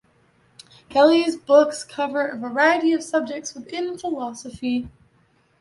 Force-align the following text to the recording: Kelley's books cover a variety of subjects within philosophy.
Kelley's 0.89 1.37
books 1.37 1.83
cover 1.83 2.25
a 2.27 2.35
variety 2.35 2.91
of 2.91 3.03
subjects 3.03 3.53
within 3.53 3.99
philosophy. 3.99 4.89